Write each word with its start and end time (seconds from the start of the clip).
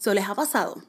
¿So 0.00 0.14
les 0.14 0.26
ha 0.26 0.34
pasado? 0.34 0.82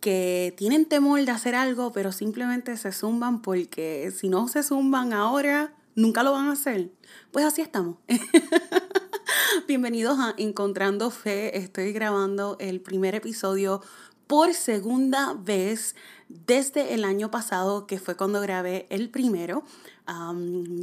que 0.00 0.54
tienen 0.56 0.86
temor 0.86 1.24
de 1.24 1.30
hacer 1.30 1.54
algo, 1.54 1.92
pero 1.92 2.12
simplemente 2.12 2.76
se 2.76 2.92
zumban 2.92 3.42
porque 3.42 4.12
si 4.16 4.28
no 4.28 4.46
se 4.46 4.62
zumban 4.62 5.12
ahora, 5.12 5.74
nunca 5.94 6.22
lo 6.22 6.32
van 6.32 6.48
a 6.48 6.52
hacer. 6.52 6.90
Pues 7.32 7.44
así 7.44 7.62
estamos. 7.62 7.96
Bienvenidos 9.68 10.18
a 10.18 10.34
Encontrando 10.36 11.10
Fe. 11.10 11.58
Estoy 11.58 11.92
grabando 11.92 12.56
el 12.60 12.80
primer 12.80 13.14
episodio 13.14 13.82
por 14.26 14.52
segunda 14.52 15.34
vez 15.34 15.96
desde 16.28 16.94
el 16.94 17.04
año 17.04 17.30
pasado, 17.30 17.86
que 17.86 17.98
fue 17.98 18.16
cuando 18.16 18.40
grabé 18.40 18.86
el 18.90 19.10
primero, 19.10 19.64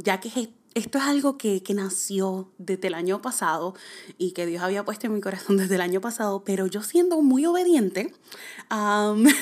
ya 0.02 0.20
que 0.20 0.50
esto 0.74 0.98
es 0.98 1.04
algo 1.04 1.38
que, 1.38 1.62
nació 1.74 2.52
desde 2.58 2.88
el 2.88 2.94
año 2.94 3.22
pasado 3.22 3.74
y 4.18 4.32
que 4.32 4.46
Dios 4.46 4.62
había 4.62 4.84
puesto 4.84 5.06
en 5.06 5.14
mi 5.14 5.20
corazón 5.20 5.56
desde 5.56 5.76
el 5.76 5.80
año 5.80 6.00
pasado, 6.00 6.44
pero 6.44 6.66
yo 6.66 6.82
siendo 6.82 7.22
muy 7.22 7.46
obediente, 7.46 8.12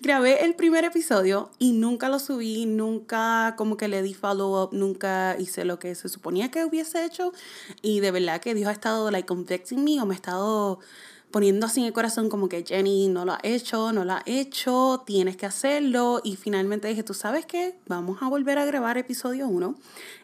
grabé 0.00 0.44
el 0.44 0.54
primer 0.54 0.84
episodio 0.84 1.50
y 1.58 1.72
nunca 1.72 2.08
lo 2.08 2.18
subí, 2.18 2.66
nunca 2.66 3.54
como 3.56 3.76
que 3.76 3.88
le 3.88 4.02
di 4.02 4.14
follow 4.14 4.62
up, 4.62 4.70
nunca 4.72 5.36
hice 5.38 5.64
lo 5.64 5.78
que 5.78 5.94
se 5.94 6.08
suponía 6.08 6.50
que 6.50 6.64
hubiese 6.64 7.04
hecho 7.04 7.32
y 7.82 8.00
de 8.00 8.10
verdad 8.10 8.40
que 8.40 8.54
Dios 8.54 8.68
ha 8.68 8.72
estado 8.72 9.10
like 9.10 9.26
convicting 9.26 9.84
me 9.84 10.00
o 10.00 10.06
me 10.06 10.14
ha 10.14 10.16
estado 10.16 10.80
poniendo 11.30 11.66
así 11.66 11.80
en 11.80 11.86
el 11.86 11.92
corazón 11.92 12.28
como 12.28 12.48
que 12.48 12.64
Jenny 12.64 13.08
no 13.08 13.24
lo 13.24 13.32
ha 13.32 13.40
hecho, 13.42 13.92
no 13.92 14.04
lo 14.04 14.14
ha 14.14 14.22
hecho, 14.26 15.02
tienes 15.06 15.36
que 15.36 15.46
hacerlo. 15.46 16.20
Y 16.24 16.36
finalmente 16.36 16.88
dije, 16.88 17.02
¿tú 17.02 17.14
sabes 17.14 17.46
qué? 17.46 17.76
Vamos 17.86 18.22
a 18.22 18.28
volver 18.28 18.58
a 18.58 18.64
grabar 18.64 18.96
episodio 18.98 19.48
1 19.48 19.74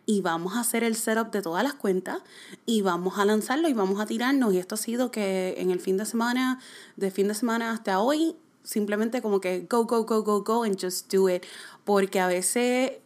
y 0.07 0.21
vamos 0.21 0.55
a 0.55 0.61
hacer 0.61 0.85
el 0.85 0.97
setup 0.97 1.31
de 1.31 1.43
todas 1.43 1.63
las 1.65 1.75
cuentas 1.75 2.23
y 2.67 2.83
vamos 2.83 3.19
a 3.19 3.25
lanzarlo 3.25 3.69
y 3.69 3.75
vamos 3.75 4.01
a 4.01 4.07
tirarnos. 4.07 4.55
Y 4.55 4.59
esto 4.59 4.77
ha 4.77 4.79
sido 4.79 5.11
que 5.11 5.55
en 5.59 5.71
el 5.71 5.81
fin 5.81 5.97
de 5.97 6.07
semana, 6.07 6.61
de 6.97 7.11
fin 7.11 7.29
de 7.29 7.35
semana 7.35 7.73
hasta 7.73 8.01
hoy, 8.01 8.37
simplemente 8.63 9.21
como 9.21 9.41
que 9.41 9.67
go, 9.69 9.85
go, 9.85 10.05
go, 10.05 10.23
go, 10.23 10.43
go 10.43 10.63
and 10.63 10.81
just 10.81 11.13
do 11.13 11.29
it. 11.29 11.45
Porque 11.85 12.21
a 12.21 12.27
veces 12.27 13.02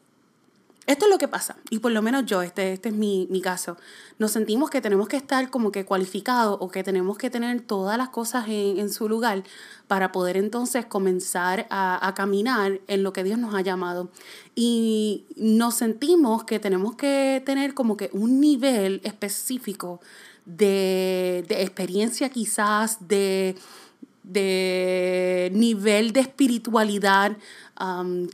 esto 0.86 1.06
es 1.06 1.10
lo 1.10 1.18
que 1.18 1.26
pasa, 1.26 1.56
y 1.68 1.80
por 1.80 1.90
lo 1.90 2.00
menos 2.00 2.26
yo, 2.26 2.42
este, 2.42 2.72
este 2.72 2.90
es 2.90 2.94
mi, 2.94 3.28
caso, 3.42 3.76
nos 4.18 4.30
sentimos 4.30 4.70
que 4.70 4.80
tenemos 4.80 5.08
que 5.08 5.16
estar 5.16 5.50
como 5.50 5.72
que 5.72 5.84
cualificados 5.84 6.58
o 6.60 6.70
que 6.70 6.84
tenemos 6.84 7.18
que 7.18 7.28
tener 7.28 7.60
todas 7.60 7.98
las 7.98 8.10
cosas 8.10 8.44
en, 8.48 8.88
su 8.90 9.08
lugar 9.08 9.42
para 9.88 10.12
poder 10.12 10.36
entonces 10.36 10.86
comenzar 10.86 11.66
a, 11.70 12.12
caminar 12.16 12.80
en 12.86 13.02
lo 13.02 13.12
que 13.12 13.24
Dios 13.24 13.38
nos 13.38 13.54
ha 13.54 13.62
llamado. 13.62 14.10
Y 14.54 15.24
nos 15.34 15.74
sentimos 15.74 16.44
que 16.44 16.60
tenemos 16.60 16.94
que 16.94 17.42
tener 17.44 17.74
como 17.74 17.96
que 17.96 18.10
un 18.12 18.40
nivel 18.40 19.00
específico 19.02 20.00
de, 20.44 21.44
de 21.48 21.62
experiencia 21.62 22.28
quizás, 22.28 23.08
de 23.08 23.56
de 24.26 25.50
nivel 25.54 26.12
de 26.12 26.20
espiritualidad, 26.20 27.36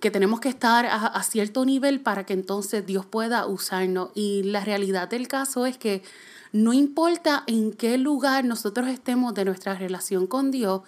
que 0.01 0.11
tenemos 0.11 0.41
que 0.41 0.49
estar 0.49 0.87
a, 0.87 1.23
cierto 1.23 1.65
nivel 1.65 2.01
para 2.01 2.25
que 2.25 2.33
entonces 2.33 2.85
Dios 2.87 3.07
pueda 3.07 3.47
usarnos. 3.47 4.11
Y 4.15 4.43
la 4.45 4.65
realidad 4.65 5.09
del 5.09 5.29
caso 5.29 5.67
es 5.67 5.79
que 5.79 6.03
no 6.53 6.73
importa 6.73 7.45
en 7.47 7.73
qué 7.73 7.99
lugar 7.99 8.45
nosotros 8.45 8.89
estemos 8.89 9.35
de 9.35 9.45
nuestra 9.45 9.75
relación 9.75 10.27
con 10.27 10.51
Dios, 10.51 10.83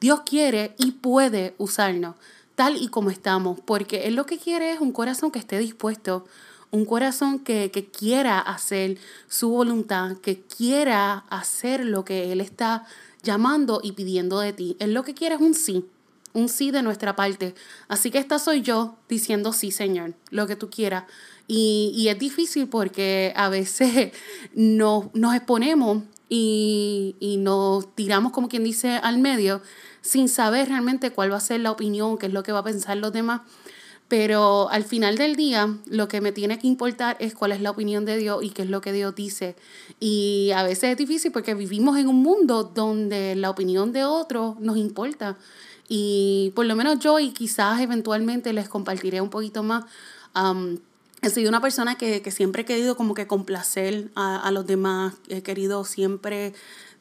Dios 0.00 0.22
quiere 0.24 0.74
y 0.78 0.92
puede 0.92 1.54
usarnos 1.58 2.14
tal 2.60 2.76
y 2.76 2.88
como 2.88 3.08
estamos, 3.08 3.58
porque 3.58 4.06
Él 4.06 4.16
lo 4.16 4.26
que 4.26 4.36
quiere 4.36 4.72
es 4.72 4.80
un 4.80 4.92
corazón 4.92 5.30
que 5.30 5.38
esté 5.38 5.58
dispuesto, 5.58 6.26
un 6.70 6.84
corazón 6.84 7.38
que, 7.38 7.70
que 7.70 7.86
quiera 7.86 8.38
hacer 8.38 8.98
su 9.28 9.48
voluntad, 9.48 10.18
que 10.18 10.42
quiera 10.42 11.24
hacer 11.30 11.86
lo 11.86 12.04
que 12.04 12.32
Él 12.32 12.42
está 12.42 12.84
llamando 13.22 13.80
y 13.82 13.92
pidiendo 13.92 14.40
de 14.40 14.52
ti. 14.52 14.76
Él 14.78 14.94
lo 14.94 15.02
que 15.04 15.14
quiere 15.14 15.34
es 15.34 15.40
un 15.40 15.54
sí, 15.54 15.86
un 16.32 16.48
sí 16.48 16.70
de 16.70 16.82
nuestra 16.82 17.16
parte. 17.16 17.54
Así 17.88 18.10
que 18.10 18.18
esta 18.18 18.38
soy 18.38 18.62
yo 18.62 18.96
diciendo 19.08 19.52
sí, 19.52 19.70
Señor, 19.70 20.14
lo 20.30 20.46
que 20.46 20.56
tú 20.56 20.70
quieras. 20.70 21.04
Y, 21.46 22.06
es 22.08 22.18
difícil 22.18 22.68
porque 22.68 23.32
a 23.34 23.48
veces 23.48 24.12
nos, 24.54 25.12
nos 25.14 25.34
exponemos 25.34 26.04
y, 26.28 27.16
y 27.18 27.38
nos 27.38 27.94
tiramos, 27.96 28.30
como 28.32 28.48
quien 28.48 28.62
dice, 28.62 28.90
al 29.02 29.18
medio 29.18 29.60
sin 30.02 30.28
saber 30.28 30.68
realmente 30.68 31.10
cuál 31.10 31.32
va 31.32 31.36
a 31.36 31.40
ser 31.40 31.60
la 31.60 31.70
opinión, 31.70 32.18
qué 32.18 32.26
es 32.26 32.32
lo 32.32 32.42
que 32.42 32.52
va 32.52 32.60
a 32.60 32.64
pensar 32.64 32.96
los 32.96 33.12
demás. 33.12 33.42
Pero 34.10 34.68
al 34.70 34.82
final 34.82 35.16
del 35.16 35.36
día, 35.36 35.72
lo 35.86 36.08
que 36.08 36.20
me 36.20 36.32
tiene 36.32 36.58
que 36.58 36.66
importar 36.66 37.16
es 37.20 37.32
cuál 37.32 37.52
es 37.52 37.60
la 37.60 37.70
opinión 37.70 38.04
de 38.04 38.16
Dios 38.16 38.42
y 38.42 38.50
qué 38.50 38.62
es 38.62 38.68
lo 38.68 38.80
que 38.80 38.92
Dios 38.92 39.14
dice. 39.14 39.54
Y 40.00 40.50
a 40.56 40.64
veces 40.64 40.90
es 40.90 40.96
difícil 40.96 41.30
porque 41.30 41.54
vivimos 41.54 41.96
en 41.96 42.08
un 42.08 42.20
mundo 42.20 42.64
donde 42.64 43.36
la 43.36 43.50
opinión 43.50 43.92
de 43.92 44.02
otros 44.02 44.58
nos 44.58 44.76
importa. 44.78 45.38
Y 45.88 46.50
por 46.56 46.66
lo 46.66 46.74
menos 46.74 46.98
yo, 46.98 47.20
y 47.20 47.30
quizás 47.30 47.80
eventualmente 47.80 48.52
les 48.52 48.68
compartiré 48.68 49.20
un 49.20 49.30
poquito 49.30 49.62
más, 49.62 49.84
he 51.22 51.30
sido 51.30 51.48
una 51.48 51.60
persona 51.60 51.96
que, 51.96 52.20
que, 52.20 52.32
siempre 52.32 52.62
he 52.62 52.64
querido 52.64 52.96
como 52.96 53.14
que 53.14 53.28
complacer 53.28 54.10
a, 54.16 54.40
a 54.40 54.50
los 54.50 54.66
demás, 54.66 55.14
he 55.28 55.42
querido 55.42 55.84
siempre 55.84 56.52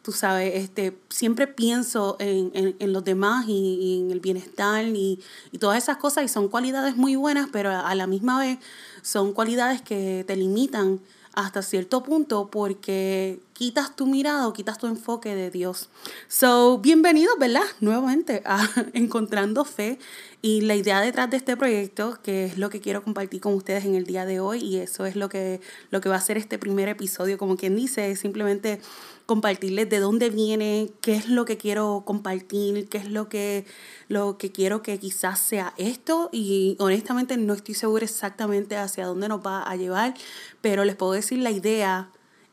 tú 0.10 0.16
sabes, 0.16 0.56
este, 0.56 0.98
siempre 1.10 1.46
pienso 1.46 2.16
en, 2.18 2.76
en, 2.80 2.94
los 2.94 3.04
demás 3.04 3.46
y, 3.48 4.02
en 4.02 4.10
el 4.10 4.20
bienestar 4.20 4.84
y, 4.84 5.20
y, 5.52 5.60
todas 5.60 5.78
esas 5.78 5.98
cosas 5.98 6.24
y 6.24 6.28
son 6.28 6.48
cualidades 6.48 6.96
muy 6.96 7.16
buenas, 7.16 7.48
pero 7.52 7.70
a 7.70 7.94
la 7.94 8.08
misma 8.08 8.40
vez 8.40 8.58
son 9.04 9.34
cualidades 9.34 9.84
que 9.84 10.24
te 10.26 10.36
limitan 10.36 11.00
hasta 11.34 11.62
cierto 11.62 12.02
punto 12.02 12.50
porque 12.52 13.40
quitas 13.60 13.94
tu 13.94 14.06
mirada 14.06 14.48
o 14.48 14.54
quitas 14.54 14.78
tu 14.78 14.88
enfoque 14.88 15.36
de 15.36 15.52
Dios. 15.52 15.90
So, 16.30 16.78
bienvenidos, 16.78 17.38
¿verdad? 17.38 17.66
Nuevamente 17.82 18.42
a 18.46 18.66
Encontrando 18.94 19.66
Fe 19.66 20.00
y 20.42 20.62
la 20.62 20.78
idea 20.78 21.02
detrás 21.02 21.30
de 21.30 21.36
este 21.36 21.58
proyecto, 21.58 22.20
que 22.24 22.46
es 22.46 22.58
lo 22.58 22.70
que 22.70 22.80
quiero 22.80 23.04
compartir 23.04 23.42
con 23.42 23.54
ustedes 23.56 23.84
en 23.84 23.96
el 23.96 24.06
día 24.06 24.26
de 24.26 24.40
hoy 24.40 24.60
y 24.60 24.78
eso 24.78 25.06
es 25.06 25.18
lo 25.18 25.28
que, 25.28 25.60
lo 25.92 26.00
que 26.00 26.08
va 26.08 26.16
a 26.16 26.22
ser 26.22 26.38
este 26.38 26.58
primer 26.58 26.88
episodio, 26.88 27.38
como 27.38 27.58
quien 27.58 27.76
dice, 27.76 28.10
es 28.10 28.22
simplemente 28.22 28.80
compartirles 29.26 29.90
de 29.90 30.00
dónde 30.00 30.30
viene, 30.30 30.92
qué 31.02 31.16
es 31.16 31.28
lo 31.28 31.44
que 31.44 31.58
quiero 31.58 32.04
compartir, 32.06 32.88
qué 32.88 33.00
es 33.00 33.12
lo 33.12 33.28
que, 33.28 33.66
lo 34.08 34.38
que 34.38 34.54
quiero 34.54 34.82
que 34.84 35.00
quizás 35.00 35.38
sea 35.38 35.74
esto 35.76 36.30
y 36.32 36.78
honestamente 36.80 37.36
no 37.36 37.56
estoy 37.56 37.76
segura 37.76 38.06
exactamente 38.06 38.78
hacia 38.78 39.06
dónde 39.06 39.28
nos 39.28 39.46
va 39.46 39.64
a 39.64 39.76
llevar, 39.76 40.14
pero 40.62 40.86
les 40.86 40.96
puedo 40.96 41.12
decir 41.12 41.40
la 41.40 41.52
idea 41.52 42.10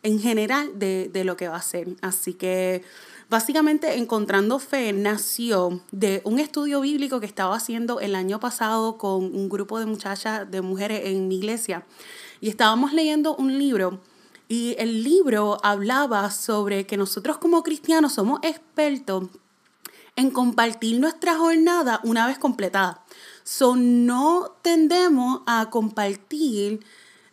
en 0.06 0.20
general 0.20 0.78
de, 0.78 1.10
de 1.12 1.24
lo 1.24 1.36
que 1.36 1.48
va 1.48 1.56
a 1.56 1.62
ser. 1.62 1.88
Así 2.00 2.34
que 2.34 2.84
básicamente 3.28 3.98
Encontrando 3.98 4.60
Fe 4.60 4.92
nació 4.92 5.80
de 5.90 6.20
un 6.22 6.38
estudio 6.38 6.80
bíblico 6.80 7.18
que 7.18 7.26
estaba 7.26 7.56
haciendo 7.56 7.98
el 7.98 8.14
año 8.14 8.38
pasado 8.38 8.98
con 8.98 9.24
un 9.24 9.48
grupo 9.48 9.80
de 9.80 9.86
muchachas, 9.86 10.48
de 10.48 10.62
mujeres 10.62 11.02
en 11.06 11.26
mi 11.26 11.38
iglesia. 11.38 11.84
Y 12.40 12.48
estábamos 12.48 12.92
leyendo 12.92 13.34
un 13.34 13.58
libro 13.58 14.00
y 14.48 14.76
el 14.78 15.02
libro 15.02 15.58
hablaba 15.64 16.30
sobre 16.30 16.86
que 16.86 16.96
nosotros 16.96 17.38
como 17.38 17.64
cristianos 17.64 18.12
somos 18.12 18.38
expertos 18.44 19.24
en 20.14 20.30
compartir 20.30 21.00
nuestra 21.00 21.36
jornada 21.36 22.00
una 22.04 22.28
vez 22.28 22.38
completada. 22.38 23.04
So, 23.42 23.74
no 23.74 24.56
tendemos 24.62 25.40
a 25.46 25.68
compartir 25.68 26.84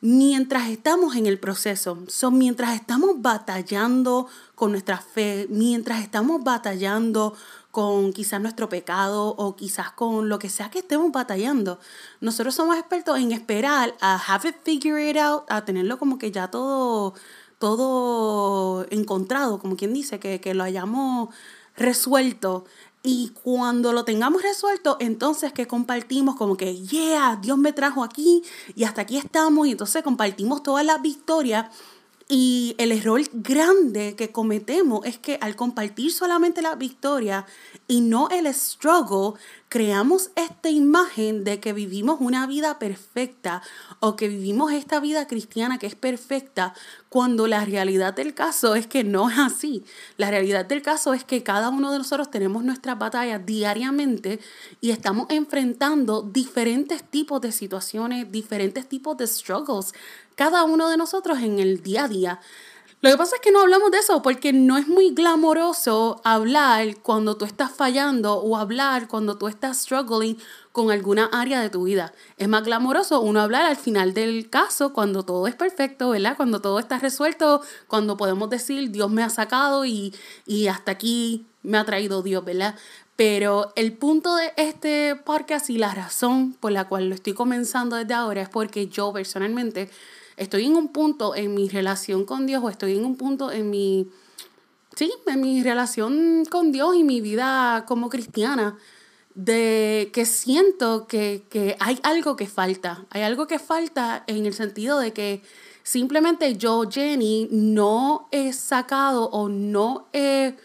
mientras 0.03 0.67
estamos 0.67 1.15
en 1.15 1.27
el 1.27 1.39
proceso. 1.39 1.97
Son 2.09 2.37
mientras 2.37 2.75
estamos 2.75 3.21
batallando 3.21 4.27
con 4.53 4.71
nuestra 4.71 4.97
fe, 4.97 5.47
mientras 5.49 6.01
estamos 6.01 6.43
batallando 6.43 7.33
con 7.71 8.11
quizás 8.11 8.41
nuestro 8.41 8.67
pecado 8.67 9.29
o 9.29 9.55
quizás 9.55 9.91
con 9.91 10.27
lo 10.27 10.39
que 10.39 10.49
sea 10.49 10.69
que 10.69 10.79
estemos 10.79 11.09
batallando. 11.13 11.79
Nosotros 12.19 12.53
somos 12.53 12.77
expertos 12.77 13.17
en 13.17 13.31
esperar 13.31 13.95
a 14.01 14.21
have 14.27 14.49
it 14.49 14.57
figured 14.65 15.15
out, 15.15 15.45
a 15.47 15.63
tenerlo 15.63 15.97
como 15.97 16.17
que 16.17 16.31
ya 16.33 16.51
todo, 16.51 17.13
todo 17.57 18.85
encontrado, 18.89 19.57
como 19.57 19.77
quien 19.77 19.93
dice, 19.93 20.19
que, 20.19 20.41
que 20.41 20.53
lo 20.53 20.65
hayamos 20.65 21.29
resuelto. 21.77 22.65
Y 23.05 23.31
cuando 23.43 23.91
lo 23.91 24.05
tengamos 24.05 24.41
resuelto, 24.41 24.95
entonces 25.01 25.51
que 25.51 25.67
compartimos 25.67 26.35
como 26.35 26.55
que, 26.55 26.77
yeah, 26.77 27.37
Dios 27.41 27.57
me 27.57 27.73
trajo 27.73 28.01
aquí 28.01 28.43
y 28.75 28.85
hasta 28.85 29.01
aquí 29.01 29.17
estamos. 29.17 29.67
Y 29.67 29.71
entonces 29.71 30.03
compartimos 30.03 30.63
todas 30.63 30.85
las 30.85 31.01
victorias 31.01 31.65
y 32.29 32.75
el 32.77 32.91
error 32.91 33.21
grande 33.33 34.15
que 34.15 34.31
cometemos 34.31 35.05
es 35.05 35.17
que 35.17 35.37
al 35.41 35.55
compartir 35.55 36.11
solamente 36.11 36.61
la 36.61 36.75
victoria 36.75 37.45
y 37.87 38.01
no 38.01 38.29
el 38.29 38.51
struggle, 38.53 39.39
creamos 39.67 40.31
esta 40.35 40.69
imagen 40.69 41.43
de 41.43 41.59
que 41.59 41.73
vivimos 41.73 42.17
una 42.21 42.47
vida 42.47 42.79
perfecta 42.79 43.61
o 43.99 44.15
que 44.15 44.29
vivimos 44.29 44.71
esta 44.71 44.99
vida 44.99 45.27
cristiana 45.27 45.77
que 45.77 45.87
es 45.87 45.95
perfecta, 45.95 46.73
cuando 47.13 47.45
la 47.45 47.63
realidad 47.63 48.15
del 48.15 48.33
caso 48.33 48.73
es 48.73 48.87
que 48.87 49.03
no 49.03 49.29
es 49.29 49.37
así. 49.37 49.83
La 50.17 50.31
realidad 50.31 50.65
del 50.65 50.81
caso 50.81 51.13
es 51.13 51.23
que 51.23 51.43
cada 51.43 51.69
uno 51.69 51.91
de 51.91 51.99
nosotros 51.99 52.31
tenemos 52.31 52.63
nuestras 52.63 52.97
batallas 52.97 53.45
diariamente 53.45 54.39
y 54.81 54.89
estamos 54.89 55.27
enfrentando 55.29 56.23
diferentes 56.23 57.03
tipos 57.03 57.39
de 57.39 57.51
situaciones, 57.51 58.31
diferentes 58.31 58.89
tipos 58.89 59.15
de 59.15 59.27
struggles 59.27 59.93
cada 60.33 60.63
uno 60.63 60.89
de 60.89 60.97
nosotros 60.97 61.39
en 61.39 61.59
el 61.59 61.83
día 61.83 62.05
a 62.05 62.07
día. 62.07 62.39
Lo 63.03 63.09
que 63.09 63.17
pasa 63.17 63.35
es 63.35 63.41
que 63.41 63.51
no 63.51 63.59
hablamos 63.59 63.91
de 63.91 63.97
eso 63.97 64.21
porque 64.21 64.53
no 64.53 64.77
es 64.77 64.87
muy 64.87 65.13
glamoroso 65.13 66.21
hablar 66.23 66.95
cuando 67.01 67.35
tú 67.35 67.43
estás 67.43 67.69
fallando 67.69 68.35
o 68.35 68.55
hablar 68.55 69.09
cuando 69.09 69.37
tú 69.37 69.49
estás 69.49 69.81
struggling 69.81 70.37
con 70.71 70.89
alguna 70.89 71.25
área 71.25 71.59
de 71.59 71.69
tu 71.69 71.83
vida. 71.83 72.13
Es 72.37 72.47
más 72.47 72.63
glamoroso 72.63 73.19
uno 73.19 73.41
hablar 73.41 73.65
al 73.65 73.75
final 73.75 74.13
del 74.13 74.49
caso 74.49 74.93
cuando 74.93 75.23
todo 75.23 75.47
es 75.47 75.55
perfecto, 75.55 76.11
¿verdad? 76.11 76.37
Cuando 76.37 76.61
todo 76.61 76.79
está 76.79 76.97
resuelto, 76.97 77.61
cuando 77.89 78.15
podemos 78.15 78.49
decir 78.49 78.89
Dios 78.89 79.11
me 79.11 79.21
ha 79.21 79.29
sacado 79.29 79.83
y, 79.83 80.15
y 80.45 80.67
hasta 80.67 80.93
aquí 80.93 81.45
me 81.61 81.77
ha 81.77 81.83
traído 81.83 82.21
Dios, 82.21 82.45
¿verdad? 82.45 82.75
Pero 83.17 83.73
el 83.75 83.91
punto 83.97 84.33
de 84.37 84.53
este 84.55 85.17
podcast 85.17 85.69
y 85.69 85.77
la 85.77 85.93
razón 85.93 86.53
por 86.53 86.71
la 86.71 86.87
cual 86.87 87.09
lo 87.09 87.15
estoy 87.15 87.33
comenzando 87.33 87.97
desde 87.97 88.13
ahora 88.13 88.43
es 88.43 88.49
porque 88.49 88.87
yo 88.87 89.11
personalmente 89.11 89.89
estoy 90.37 90.65
en 90.65 90.75
un 90.75 90.89
punto 90.89 91.35
en 91.35 91.53
mi 91.53 91.69
relación 91.69 92.25
con 92.25 92.45
Dios 92.45 92.63
o 92.63 92.69
estoy 92.69 92.97
en 92.97 93.05
un 93.05 93.15
punto 93.15 93.51
en 93.51 93.69
mi, 93.69 94.09
sí, 94.95 95.11
en 95.27 95.41
mi 95.41 95.63
relación 95.63 96.45
con 96.49 96.71
Dios 96.71 96.95
y 96.95 97.03
mi 97.03 97.21
vida 97.21 97.85
como 97.87 98.09
cristiana, 98.09 98.77
de 99.35 100.11
que 100.13 100.25
siento 100.25 101.07
que, 101.07 101.45
que 101.49 101.75
hay 101.79 101.99
algo 102.03 102.35
que 102.35 102.47
falta, 102.47 103.05
hay 103.09 103.23
algo 103.23 103.47
que 103.47 103.59
falta 103.59 104.23
en 104.27 104.45
el 104.45 104.53
sentido 104.53 104.99
de 104.99 105.11
que 105.11 105.41
simplemente 105.81 106.55
yo, 106.55 106.83
Jenny, 106.89 107.47
no 107.51 108.27
he 108.31 108.53
sacado 108.53 109.29
o 109.29 109.49
no 109.49 110.07
he 110.13 110.55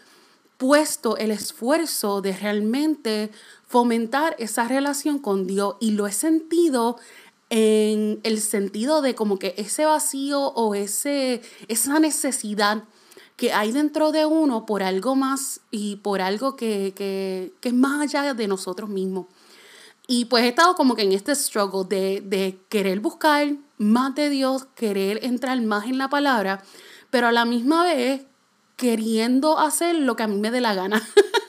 puesto 0.59 1.15
el 1.15 1.31
esfuerzo 1.31 2.21
de 2.21 2.33
realmente 2.33 3.31
fomentar 3.65 4.35
esa 4.39 4.67
relación 4.67 5.17
con 5.19 5.47
Dios. 5.47 5.75
Y 5.79 5.91
lo 5.91 6.05
he 6.05 6.11
sentido 6.11 6.97
en 7.49 8.19
el 8.23 8.41
sentido 8.41 9.01
de 9.01 9.15
como 9.15 9.39
que 9.39 9.55
ese 9.57 9.85
vacío 9.85 10.39
o 10.39 10.75
ese, 10.75 11.41
esa 11.67 11.99
necesidad 11.99 12.83
que 13.35 13.53
hay 13.53 13.71
dentro 13.71 14.11
de 14.11 14.25
uno 14.25 14.65
por 14.65 14.83
algo 14.83 15.15
más 15.15 15.61
y 15.71 15.95
por 15.97 16.21
algo 16.21 16.55
que, 16.55 16.93
que, 16.95 17.53
que 17.61 17.69
es 17.69 17.75
más 17.75 18.01
allá 18.01 18.33
de 18.33 18.47
nosotros 18.47 18.89
mismos. 18.89 19.27
Y 20.07 20.25
pues 20.25 20.43
he 20.43 20.49
estado 20.49 20.75
como 20.75 20.95
que 20.95 21.03
en 21.03 21.13
este 21.13 21.35
struggle 21.35 21.85
de, 21.87 22.21
de 22.21 22.59
querer 22.67 22.99
buscar 22.99 23.47
más 23.77 24.15
de 24.15 24.29
Dios, 24.29 24.65
querer 24.75 25.23
entrar 25.23 25.61
más 25.61 25.85
en 25.85 25.97
la 25.97 26.09
palabra, 26.09 26.63
pero 27.09 27.27
a 27.27 27.31
la 27.31 27.45
misma 27.45 27.83
vez 27.83 28.23
queriendo 28.75 29.59
hacer 29.59 29.95
lo 29.95 30.15
que 30.15 30.23
a 30.23 30.27
mí 30.27 30.37
me 30.37 30.51
dé 30.51 30.61
la 30.61 30.73
gana. 30.73 31.01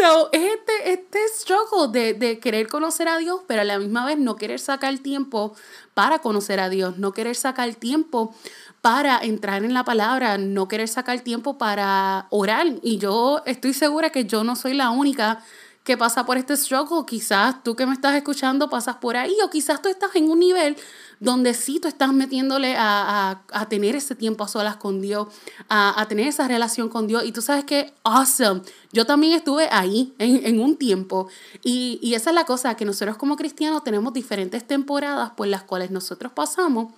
So, 0.00 0.30
es 0.32 0.54
este, 0.54 0.92
este 0.92 1.18
struggle 1.28 1.88
de, 1.92 2.14
de 2.14 2.38
querer 2.38 2.68
conocer 2.68 3.06
a 3.06 3.18
Dios, 3.18 3.42
pero 3.46 3.60
a 3.60 3.64
la 3.64 3.78
misma 3.78 4.06
vez 4.06 4.16
no 4.16 4.36
querer 4.36 4.58
sacar 4.58 4.98
tiempo 5.00 5.54
para 5.92 6.20
conocer 6.20 6.58
a 6.58 6.70
Dios, 6.70 6.96
no 6.96 7.12
querer 7.12 7.36
sacar 7.36 7.74
tiempo 7.74 8.34
para 8.80 9.18
entrar 9.18 9.62
en 9.62 9.74
la 9.74 9.84
palabra, 9.84 10.38
no 10.38 10.68
querer 10.68 10.88
sacar 10.88 11.20
tiempo 11.20 11.58
para 11.58 12.28
orar. 12.30 12.66
Y 12.82 12.96
yo 12.96 13.42
estoy 13.44 13.74
segura 13.74 14.08
que 14.08 14.24
yo 14.24 14.42
no 14.42 14.56
soy 14.56 14.72
la 14.72 14.88
única 14.88 15.44
que 15.84 15.96
pasa 15.96 16.26
por 16.26 16.36
este 16.36 16.56
struggle. 16.56 17.04
Quizás 17.06 17.62
tú 17.62 17.74
que 17.74 17.86
me 17.86 17.92
estás 17.92 18.14
escuchando 18.14 18.68
pasas 18.68 18.96
por 18.96 19.16
ahí 19.16 19.34
o 19.44 19.50
quizás 19.50 19.80
tú 19.80 19.88
estás 19.88 20.14
en 20.14 20.30
un 20.30 20.38
nivel 20.38 20.76
donde 21.20 21.52
sí 21.52 21.80
tú 21.80 21.88
estás 21.88 22.12
metiéndole 22.12 22.76
a, 22.76 23.30
a, 23.30 23.42
a 23.52 23.68
tener 23.68 23.94
ese 23.94 24.14
tiempo 24.14 24.44
a 24.44 24.48
solas 24.48 24.76
con 24.76 25.00
Dios, 25.00 25.28
a, 25.68 26.00
a, 26.00 26.08
tener 26.08 26.26
esa 26.26 26.48
relación 26.48 26.88
con 26.88 27.06
Dios. 27.06 27.24
Y 27.24 27.32
tú 27.32 27.42
sabes 27.42 27.64
que, 27.64 27.92
awesome, 28.04 28.62
yo 28.92 29.04
también 29.04 29.34
estuve 29.34 29.68
ahí 29.70 30.14
en, 30.18 30.44
en 30.46 30.60
un 30.60 30.76
tiempo. 30.76 31.28
Y, 31.62 31.98
y 32.02 32.14
esa 32.14 32.30
es 32.30 32.34
la 32.34 32.44
cosa, 32.44 32.74
que 32.74 32.86
nosotros 32.86 33.18
como 33.18 33.36
cristianos 33.36 33.84
tenemos 33.84 34.12
diferentes 34.14 34.66
temporadas 34.66 35.30
por 35.30 35.46
las 35.46 35.62
cuales 35.62 35.90
nosotros 35.90 36.32
pasamos 36.32 36.94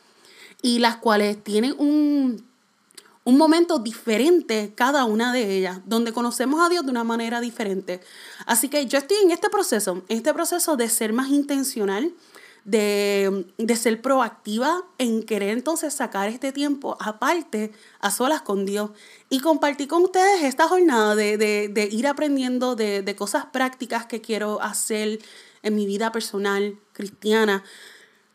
y 0.62 0.78
las 0.78 0.96
cuales 0.96 1.42
tienen 1.42 1.74
un 1.78 2.51
un 3.24 3.38
momento 3.38 3.78
diferente 3.78 4.72
cada 4.74 5.04
una 5.04 5.32
de 5.32 5.56
ellas, 5.56 5.80
donde 5.86 6.12
conocemos 6.12 6.60
a 6.60 6.68
Dios 6.68 6.84
de 6.84 6.90
una 6.90 7.04
manera 7.04 7.40
diferente. 7.40 8.00
Así 8.46 8.68
que 8.68 8.86
yo 8.86 8.98
estoy 8.98 9.18
en 9.22 9.30
este 9.30 9.48
proceso, 9.48 10.02
en 10.08 10.16
este 10.16 10.34
proceso 10.34 10.76
de 10.76 10.88
ser 10.88 11.12
más 11.12 11.28
intencional, 11.28 12.12
de, 12.64 13.44
de, 13.58 13.76
ser 13.76 14.00
proactiva 14.02 14.84
en 14.98 15.24
querer 15.24 15.50
entonces 15.50 15.94
sacar 15.94 16.28
este 16.28 16.52
tiempo 16.52 16.96
aparte, 17.00 17.72
a 18.00 18.12
solas 18.12 18.42
con 18.42 18.64
Dios, 18.64 18.90
y 19.28 19.40
compartir 19.40 19.88
con 19.88 20.02
ustedes 20.02 20.44
esta 20.44 20.68
jornada 20.68 21.16
de, 21.16 21.36
de, 21.36 21.68
de 21.68 21.84
ir 21.90 22.06
aprendiendo 22.06 22.76
de, 22.76 23.02
de 23.02 23.16
cosas 23.16 23.46
prácticas 23.46 24.06
que 24.06 24.20
quiero 24.20 24.62
hacer 24.62 25.18
en 25.62 25.74
mi 25.74 25.86
vida 25.86 26.12
personal 26.12 26.76
cristiana, 26.92 27.64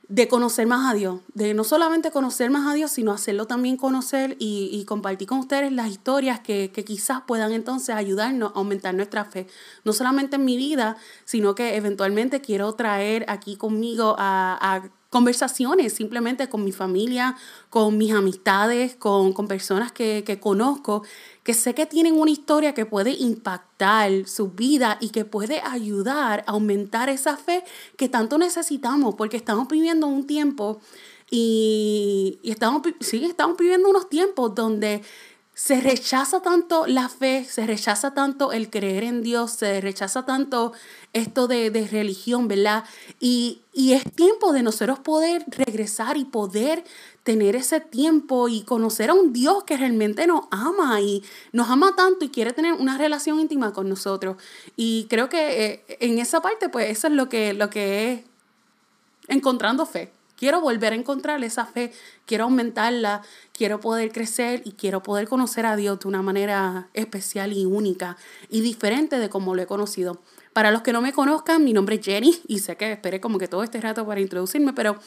de 0.09 0.27
conocer 0.27 0.68
más 0.68 0.89
a 0.89 0.94
Dios, 0.94 1.19
de 1.33 1.54
no 1.54 1.63
solamente 1.63 2.12
conocer 2.12 2.50
más 2.50 2.65
a 2.65 2.74
Dios, 2.74 2.92
sino 2.92 3.12
hacerlo 3.12 3.45
también 3.45 3.75
conocer 3.75 4.38
y, 4.39 4.69
y 4.71 4.86
compartir 4.86 5.27
con 5.27 5.39
ustedes 5.39 5.71
las 5.71 5.89
historias 5.89 6.39
que, 6.39 6.71
quizás 6.86 7.21
puedan 7.27 7.51
entonces 7.51 7.94
ayudarnos 7.95 8.51
a 8.56 8.59
aumentar 8.59 8.94
nuestra 8.94 9.25
fe, 9.25 9.48
no 9.83 9.92
solamente 9.92 10.38
en 10.38 10.45
mi 10.45 10.56
vida, 10.56 10.95
sino 11.25 11.56
que 11.56 11.75
eventualmente 11.75 12.39
quiero 12.39 12.71
traer 12.74 13.25
aquí 13.27 13.57
conmigo 13.57 14.15
a 14.18 14.81
conversaciones 15.18 15.94
simplemente 15.94 16.48
con 16.48 16.64
mi 16.64 16.72
familia, 16.72 17.36
con 17.72 17.98
mis 17.98 18.14
amistades, 18.14 18.96
con, 18.96 19.34
con 19.34 19.48
personas 19.48 19.92
que, 19.92 20.24
que, 20.24 20.40
conozco, 20.40 21.02
que 21.42 21.56
sé 21.56 21.74
que 21.74 21.88
tienen 21.88 22.19
una 22.19 22.30
historia 22.30 22.75
que 22.75 22.86
puede 22.86 23.14
impactar 23.14 24.28
su 24.28 24.52
vida 24.52 25.00
y 25.02 25.10
que 25.10 25.25
puede 25.25 25.60
ayudar 25.62 26.44
a 26.46 26.52
aumentar 26.52 27.10
esa 27.10 27.36
fe 27.36 27.64
que 27.96 28.10
tanto 28.10 28.38
necesitamos, 28.38 29.16
porque 29.16 29.38
estamos 29.38 29.68
viviendo 29.68 30.06
un 30.06 30.28
tiempo 30.28 30.80
y, 31.31 32.38
y 32.44 32.52
estamos, 32.52 32.84
sí, 33.00 33.25
estamos 33.25 33.58
viviendo 33.58 33.90
unos 33.90 34.10
tiempos 34.10 34.54
donde 34.54 35.02
se 35.57 35.81
rechaza 35.81 36.39
tanto 36.44 36.86
la 36.86 37.09
fe, 37.09 37.44
se 37.44 37.65
rechaza 37.65 38.13
tanto 38.13 38.51
el 38.51 38.69
creer 38.69 39.04
en 39.04 39.24
Dios, 39.24 39.54
se 39.54 39.81
rechaza 39.81 40.24
tanto 40.24 40.71
esto 41.13 41.48
de, 41.48 41.71
de 41.71 41.88
religión, 41.88 42.48
¿verdad? 42.48 42.83
Y, 43.19 43.63
y, 43.74 43.94
es 43.94 44.04
tiempo 44.13 44.54
de 44.54 44.62
nosotros 44.62 45.00
poder 45.00 45.44
regresar 45.48 46.15
y 46.18 46.25
poder 46.25 46.83
tener 47.24 47.56
ese 47.56 47.80
tiempo 47.80 48.50
y 48.50 48.62
conocer 48.62 49.09
a 49.09 49.15
un 49.15 49.33
Dios 49.33 49.63
que 49.63 49.77
realmente 49.77 50.27
nos 50.27 50.42
ama 50.51 51.01
y 51.01 51.24
nos 51.54 51.71
ama 51.71 51.95
tanto 51.95 52.24
y 52.24 52.30
quiere 52.30 52.53
tener 52.53 52.74
una 52.74 53.00
relación 53.00 53.39
íntima 53.39 53.74
con 53.74 53.89
nosotros. 53.89 54.38
Y 54.75 55.07
creo 55.10 55.27
que 55.27 55.65
eh, 55.65 55.98
en 56.01 56.19
esa 56.19 56.39
parte, 56.39 56.69
pues 56.69 56.92
eso 56.92 57.07
es 57.07 57.13
lo 57.13 57.30
que, 57.30 57.56
lo 57.56 57.71
que 57.71 58.13
es 58.13 58.21
encontrando 59.27 59.88
fe. 59.88 60.12
Quiero 60.38 60.62
volver 60.62 60.94
a 60.94 60.95
encontrar 60.95 61.44
esa 61.44 61.66
fe, 61.66 61.92
quiero 62.28 62.44
aumentarla, 62.44 63.24
quiero 63.54 63.80
poder 63.80 64.12
crecer 64.12 64.62
y 64.65 64.74
quiero 64.74 65.01
poder 65.01 65.27
conocer 65.27 65.65
a 65.65 65.75
Dios 65.75 66.00
de 66.00 66.08
una 66.08 66.22
manera 66.22 66.89
especial 66.94 67.53
y 67.53 67.65
única 67.65 68.17
y 68.48 68.62
diferente 68.62 69.17
de 69.17 69.29
como 69.29 69.56
lo 69.56 69.63
he 69.63 69.65
conocido. 69.65 70.22
Para 70.54 70.72
los 70.72 70.82
que 70.82 70.94
no 70.94 71.01
me 71.01 71.13
conozcan, 71.13 71.63
mi 71.63 71.74
nombre 71.74 71.96
es 71.96 72.06
Jenny 72.06 72.39
y 72.48 72.60
sé 72.60 72.75
que 72.77 72.92
esperé 72.92 73.20
como 73.20 73.38
que 73.38 73.48
todo 73.48 73.63
este 73.63 73.80
rato 73.80 74.06
para 74.06 74.22
introducirme, 74.22 74.74
pero 74.74 74.98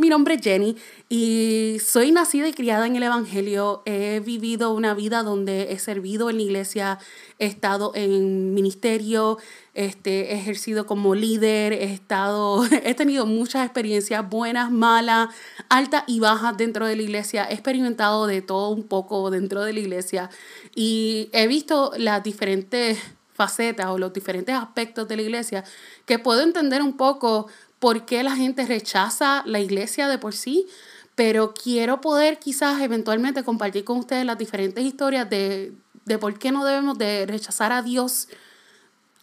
mi 0.00 0.08
nombre 0.08 0.36
es 0.36 0.40
Jenny 0.40 0.76
y 1.10 1.76
soy 1.84 2.10
nacida 2.10 2.48
y 2.48 2.54
criada 2.54 2.86
en 2.86 2.96
el 2.96 3.02
Evangelio. 3.02 3.82
He 3.84 4.20
vivido 4.20 4.72
una 4.72 4.94
vida 4.94 5.22
donde 5.22 5.72
he 5.72 5.78
servido 5.78 6.30
en 6.30 6.36
la 6.36 6.42
iglesia, 6.42 6.98
he 7.38 7.44
estado 7.44 7.92
en 7.94 8.54
ministerio, 8.54 9.36
este, 9.74 10.32
he 10.32 10.38
ejercido 10.38 10.86
como 10.86 11.14
líder, 11.14 11.74
he, 11.74 11.92
estado, 11.92 12.64
he 12.84 12.94
tenido 12.94 13.26
muchas 13.26 13.66
experiencias 13.66 14.26
buenas, 14.26 14.70
malas, 14.70 15.28
altas 15.68 16.04
y 16.06 16.18
bajas 16.18 16.56
dentro 16.56 16.86
de 16.86 16.96
la 16.96 17.02
iglesia. 17.02 17.44
He 17.44 17.52
experimentado 17.52 18.26
de 18.26 18.40
todo 18.40 18.70
un 18.70 18.84
poco 18.84 19.30
dentro 19.30 19.62
de 19.64 19.74
la 19.74 19.80
iglesia 19.80 20.30
y 20.74 21.28
he 21.32 21.46
visto 21.46 21.92
las 21.98 22.22
diferentes 22.22 22.98
facetas 23.40 23.86
o 23.86 23.96
los 23.96 24.12
diferentes 24.12 24.54
aspectos 24.54 25.08
de 25.08 25.16
la 25.16 25.22
iglesia 25.22 25.64
que 26.04 26.18
puedo 26.18 26.42
entender 26.42 26.82
un 26.82 26.94
poco 26.98 27.46
por 27.78 28.04
qué 28.04 28.22
la 28.22 28.36
gente 28.36 28.66
rechaza 28.66 29.42
la 29.46 29.60
iglesia 29.60 30.08
de 30.08 30.18
por 30.18 30.34
sí, 30.34 30.66
pero 31.14 31.54
quiero 31.54 32.02
poder 32.02 32.38
quizás 32.38 32.82
eventualmente 32.82 33.42
compartir 33.42 33.84
con 33.84 33.96
ustedes 33.96 34.26
las 34.26 34.36
diferentes 34.36 34.84
historias 34.84 35.30
de, 35.30 35.72
de 36.04 36.18
por 36.18 36.38
qué 36.38 36.52
no 36.52 36.66
debemos 36.66 36.98
de 36.98 37.24
rechazar 37.24 37.72
a 37.72 37.80
Dios 37.80 38.28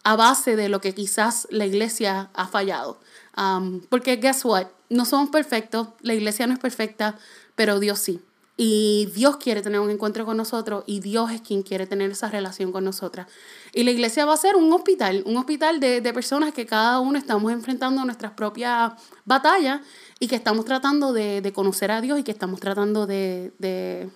a 0.02 0.16
base 0.16 0.56
de 0.56 0.68
lo 0.68 0.80
que 0.80 0.94
quizás 0.94 1.46
la 1.52 1.64
iglesia 1.64 2.30
ha 2.34 2.48
fallado. 2.48 2.98
Um, 3.36 3.82
porque 3.88 4.16
guess 4.16 4.44
what, 4.44 4.66
no 4.90 5.04
somos 5.04 5.30
perfectos, 5.30 5.90
la 6.00 6.14
iglesia 6.14 6.48
no 6.48 6.54
es 6.54 6.58
perfecta, 6.58 7.16
pero 7.54 7.78
Dios 7.78 8.00
sí. 8.00 8.20
Y 8.60 9.06
Dios 9.14 9.36
quiere 9.36 9.62
tener 9.62 9.78
un 9.78 9.88
encuentro 9.88 10.26
con 10.26 10.36
nosotros 10.36 10.82
y 10.84 10.98
Dios 10.98 11.30
es 11.30 11.40
quien 11.42 11.62
quiere 11.62 11.86
tener 11.86 12.10
esa 12.10 12.28
relación 12.28 12.72
con 12.72 12.82
nosotras. 12.82 13.28
Y 13.72 13.84
la 13.84 13.92
iglesia 13.92 14.24
va 14.24 14.34
a 14.34 14.36
ser 14.36 14.56
un 14.56 14.72
hospital, 14.72 15.22
un 15.26 15.36
hospital 15.36 15.78
de, 15.78 16.00
de 16.00 16.12
personas 16.12 16.52
que 16.52 16.66
cada 16.66 16.98
uno 16.98 17.16
estamos 17.18 17.52
enfrentando 17.52 18.04
nuestras 18.04 18.32
propias 18.32 18.94
batallas 19.24 19.80
y 20.18 20.26
que 20.26 20.34
estamos 20.34 20.64
tratando 20.64 21.12
de, 21.12 21.40
de 21.40 21.52
conocer 21.52 21.92
a 21.92 22.00
Dios 22.00 22.18
y 22.18 22.24
que 22.24 22.32
estamos 22.32 22.58
tratando 22.58 23.06
de, 23.06 23.52
de, 23.60 24.10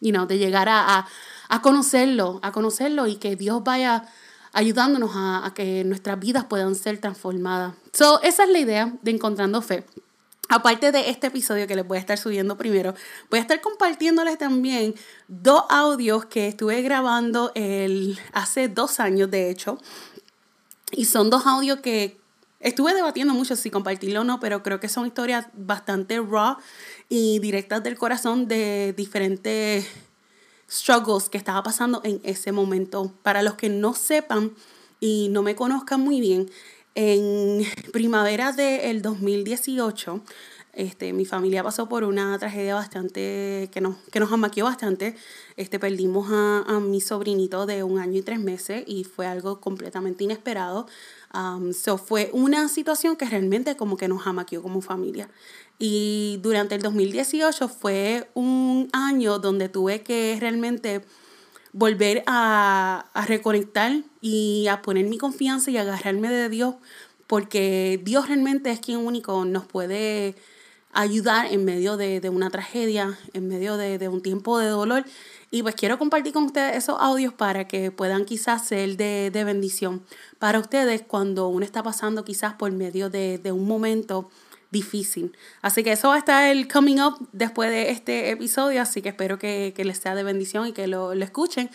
you 0.00 0.10
know, 0.10 0.26
de 0.26 0.38
llegar 0.38 0.68
a, 0.68 0.98
a, 0.98 1.08
a 1.48 1.62
conocerlo, 1.62 2.40
a 2.42 2.50
conocerlo 2.50 3.06
y 3.06 3.14
que 3.16 3.36
Dios 3.36 3.62
vaya 3.62 4.04
ayudándonos 4.52 5.12
a, 5.14 5.46
a, 5.46 5.54
que 5.54 5.84
nuestras 5.84 6.18
vidas 6.18 6.46
puedan 6.46 6.74
ser 6.74 6.98
transformadas. 6.98 7.74
So, 7.92 8.20
esa 8.22 8.42
es 8.42 8.50
la 8.50 8.58
idea 8.58 8.92
de 9.00 9.12
Encontrando 9.12 9.62
Fe. 9.62 9.86
Aparte 10.48 10.92
de 10.92 11.10
este 11.10 11.26
episodio 11.26 11.66
que 11.66 11.74
les 11.74 11.86
voy 11.86 11.96
a 11.96 12.00
estar 12.00 12.18
subiendo 12.18 12.56
primero, 12.56 12.94
voy 13.30 13.38
a 13.40 13.42
estar 13.42 13.60
compartiéndoles 13.60 14.38
también 14.38 14.94
dos 15.26 15.64
audios 15.68 16.26
que 16.26 16.48
estuve 16.48 16.82
grabando 16.82 17.50
el, 17.54 18.18
hace 18.32 18.68
dos 18.68 19.00
años, 19.00 19.30
de 19.30 19.50
hecho. 19.50 19.78
Y 20.92 21.06
son 21.06 21.30
dos 21.30 21.46
audios 21.46 21.80
que 21.80 22.20
estuve 22.60 22.94
debatiendo 22.94 23.34
mucho 23.34 23.56
si 23.56 23.70
compartirlo 23.70 24.20
o 24.20 24.24
no, 24.24 24.38
pero 24.38 24.62
creo 24.62 24.78
que 24.78 24.88
son 24.88 25.06
historias 25.06 25.46
bastante 25.54 26.20
raw 26.20 26.58
y 27.08 27.40
directas 27.40 27.82
del 27.82 27.98
corazón 27.98 28.46
de 28.46 28.94
diferentes 28.96 29.88
struggles 30.70 31.28
que 31.28 31.38
estaba 31.38 31.62
pasando 31.64 32.00
en 32.04 32.20
ese 32.22 32.52
momento. 32.52 33.12
Para 33.22 33.42
los 33.42 33.54
que 33.54 33.68
no 33.68 33.94
sepan 33.94 34.52
y 35.00 35.28
no 35.30 35.42
me 35.42 35.56
conozcan 35.56 36.00
muy 36.00 36.20
bien, 36.20 36.48
en 36.96 37.62
primavera 37.92 38.52
del 38.52 39.02
2018, 39.02 40.22
este, 40.72 41.12
mi 41.12 41.26
familia 41.26 41.62
pasó 41.62 41.90
por 41.90 42.04
una 42.04 42.38
tragedia 42.38 42.74
bastante, 42.74 43.68
que 43.70 43.82
nos, 43.82 43.96
que 44.10 44.18
nos 44.18 44.32
amaqueó 44.32 44.64
bastante. 44.64 45.14
Este, 45.56 45.78
perdimos 45.78 46.28
a, 46.30 46.64
a 46.66 46.80
mi 46.80 47.02
sobrinito 47.02 47.66
de 47.66 47.82
un 47.82 47.98
año 47.98 48.18
y 48.18 48.22
tres 48.22 48.40
meses 48.40 48.82
y 48.86 49.04
fue 49.04 49.26
algo 49.26 49.60
completamente 49.60 50.24
inesperado. 50.24 50.86
Um, 51.34 51.74
so 51.74 51.98
fue 51.98 52.30
una 52.32 52.66
situación 52.68 53.16
que 53.16 53.26
realmente 53.26 53.76
como 53.76 53.98
que 53.98 54.08
nos 54.08 54.26
amaqueó 54.26 54.62
como 54.62 54.80
familia. 54.80 55.28
Y 55.78 56.38
durante 56.42 56.76
el 56.76 56.80
2018 56.80 57.68
fue 57.68 58.30
un 58.32 58.88
año 58.94 59.38
donde 59.38 59.68
tuve 59.68 60.02
que 60.02 60.38
realmente 60.40 61.02
volver 61.76 62.22
a, 62.26 63.04
a 63.12 63.26
reconectar 63.26 63.92
y 64.22 64.66
a 64.68 64.80
poner 64.80 65.04
mi 65.04 65.18
confianza 65.18 65.70
y 65.70 65.76
agarrarme 65.76 66.30
de 66.30 66.48
Dios, 66.48 66.74
porque 67.26 68.00
Dios 68.02 68.28
realmente 68.28 68.70
es 68.70 68.80
quien 68.80 68.98
único 68.98 69.44
nos 69.44 69.66
puede 69.66 70.34
ayudar 70.94 71.52
en 71.52 71.66
medio 71.66 71.98
de, 71.98 72.20
de 72.20 72.30
una 72.30 72.48
tragedia, 72.48 73.18
en 73.34 73.46
medio 73.46 73.76
de, 73.76 73.98
de, 73.98 74.08
un 74.08 74.22
tiempo 74.22 74.58
de 74.58 74.68
dolor. 74.68 75.04
Y 75.50 75.62
pues 75.62 75.74
quiero 75.74 75.98
compartir 75.98 76.32
con 76.32 76.44
ustedes 76.44 76.76
esos 76.76 76.96
audios 76.98 77.34
para 77.34 77.68
que 77.68 77.90
puedan 77.90 78.24
quizás 78.24 78.66
ser 78.66 78.96
de, 78.96 79.30
de 79.30 79.44
bendición 79.44 80.02
para 80.38 80.58
ustedes 80.58 81.02
cuando 81.02 81.48
uno 81.48 81.64
está 81.66 81.82
pasando 81.82 82.24
quizás 82.24 82.54
por 82.54 82.72
medio 82.72 83.10
de, 83.10 83.36
de 83.36 83.52
un 83.52 83.66
momento 83.68 84.30
difícil. 84.70 85.36
Así 85.62 85.82
que 85.82 85.92
eso 85.92 86.08
va 86.08 86.16
a 86.16 86.18
estar 86.18 86.48
el 86.48 86.68
coming 86.68 87.00
up 87.00 87.28
después 87.32 87.70
de 87.70 87.90
este 87.90 88.30
episodio, 88.30 88.82
así 88.82 89.02
que 89.02 89.10
espero 89.10 89.38
que, 89.38 89.72
que 89.76 89.84
les 89.84 89.98
sea 89.98 90.14
de 90.14 90.22
bendición 90.22 90.66
y 90.66 90.72
que 90.72 90.86
lo, 90.86 91.14
lo 91.14 91.24
escuchen. 91.24 91.70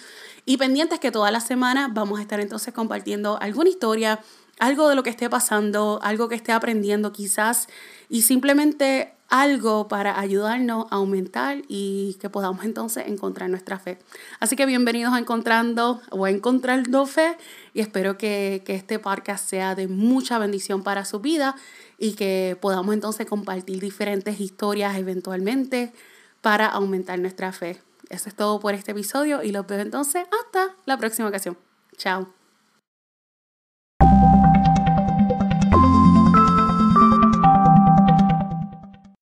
Y 0.46 0.58
pendientes 0.58 1.00
que 1.00 1.12
toda 1.12 1.32
la 1.32 1.40
semana 1.40 1.90
vamos 1.92 2.20
a 2.20 2.22
estar 2.22 2.40
entonces 2.40 2.74
compartiendo 2.74 3.40
alguna 3.42 3.70
historia, 3.70 4.20
algo 4.60 4.90
de 4.90 4.96
lo 4.96 5.04
que 5.04 5.10
esté 5.10 5.30
pasando, 5.30 6.00
algo 6.04 6.30
que 6.30 6.36
esté 6.36 6.52
aprendiendo 6.52 7.12
quizás 7.12 7.68
y 8.12 8.24
simplemente 8.24 9.14
algo 9.30 9.88
para 9.88 10.20
ayudarnos 10.20 10.86
a 10.92 10.96
aumentar 10.98 11.62
y 11.70 12.18
que 12.20 12.30
podamos 12.30 12.66
entonces 12.66 13.08
encontrar 13.08 13.50
nuestra 13.50 13.80
fe. 13.80 14.00
Así 14.42 14.58
que 14.58 14.66
bienvenidos 14.66 15.14
a 15.14 15.20
Encontrando 15.20 16.02
o 16.10 16.26
a 16.26 16.30
Encontrando 16.30 17.06
Fe 17.06 17.38
y 17.74 17.80
espero 17.80 18.18
que, 18.18 18.64
que 18.66 18.76
este 18.76 19.00
podcast 19.00 19.50
sea 19.50 19.74
de 19.76 19.88
mucha 19.88 20.38
bendición 20.40 20.84
para 20.84 21.06
su 21.06 21.22
vida 21.22 21.56
y 21.98 22.16
que 22.16 22.58
podamos 22.60 22.94
entonces 22.94 23.26
compartir 23.26 23.80
diferentes 23.80 24.42
historias 24.42 24.98
eventualmente 24.98 25.94
para 26.42 26.68
aumentar 26.68 27.18
nuestra 27.18 27.54
fe. 27.54 27.82
Eso 28.10 28.28
es 28.28 28.36
todo 28.36 28.60
por 28.60 28.74
este 28.74 28.92
episodio 28.92 29.42
y 29.42 29.54
los 29.54 29.66
veo 29.66 29.80
entonces 29.80 30.26
hasta 30.44 30.76
la 30.84 30.98
próxima 30.98 31.30
ocasión. 31.30 31.58
Chao. 31.96 32.41